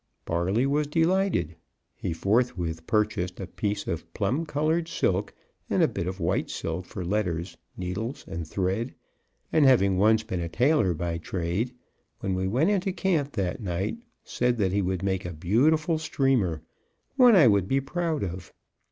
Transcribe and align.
Barley 0.25 0.65
was 0.65 0.87
delighted. 0.87 1.55
He 1.95 2.11
forthwith 2.11 2.87
purchased 2.87 3.39
a 3.39 3.45
piece 3.45 3.85
of 3.85 4.11
plum 4.15 4.47
colored 4.47 4.87
silk 4.87 5.31
and 5.69 5.83
a 5.83 5.87
bit 5.87 6.07
of 6.07 6.19
white 6.19 6.49
silk 6.49 6.87
for 6.87 7.05
letters, 7.05 7.55
needles 7.77 8.25
and 8.27 8.47
thread, 8.47 8.95
and, 9.53 9.63
having 9.63 9.97
once 9.99 10.23
been 10.23 10.39
a 10.39 10.49
tailor 10.49 10.95
by 10.95 11.19
trade, 11.19 11.75
when 12.19 12.33
we 12.33 12.47
went 12.47 12.71
into 12.71 12.91
camp 12.91 13.33
that 13.33 13.61
night 13.61 13.99
said 14.23 14.57
that 14.57 14.73
he 14.73 14.81
would 14.81 15.03
make 15.03 15.23
a 15.23 15.33
beautiful 15.33 15.99
streamer, 15.99 16.63
one 17.15 17.35
I 17.35 17.45
would 17.45 17.67
be 17.67 17.79
proud 17.79 18.23
of. 18.23 18.51